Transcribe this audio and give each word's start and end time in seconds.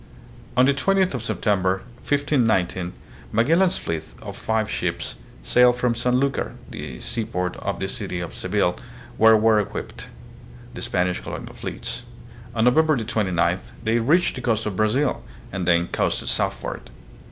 On 0.57 0.65
the 0.65 0.73
20th 0.73 1.13
of 1.13 1.23
September, 1.23 1.83
1519, 2.09 2.93
Magellan's 3.31 3.77
fleet 3.77 4.15
of 4.23 4.35
five 4.35 4.67
ships 4.67 5.13
sailed 5.43 5.77
from 5.77 5.93
Sanlucar, 5.93 6.53
the 6.71 6.99
seaport 6.99 7.55
of 7.57 7.79
the 7.79 7.87
city 7.87 8.19
of 8.19 8.35
Seville, 8.35 8.79
where 9.17 9.37
were 9.37 9.59
equipped 9.59 10.07
the 10.73 10.81
Spanish 10.81 11.19
colonial 11.21 11.53
fleets. 11.53 12.01
On 12.55 12.63
November 12.63 12.97
29th 12.97 13.73
they 13.83 13.99
reached 13.99 14.33
the 14.33 14.41
coast 14.41 14.65
of 14.65 14.75
Brazil 14.75 15.23
and 15.51 15.67
then 15.67 15.85
coasted 15.85 16.29
southward. 16.29 16.89